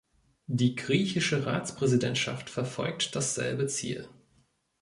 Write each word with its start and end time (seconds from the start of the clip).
Die 0.47 0.73
griechische 0.73 1.45
Ratspräsidentschaft 1.45 2.49
verfolgt 2.49 3.15
dasselbe 3.15 3.67
Ziel. 3.67 4.09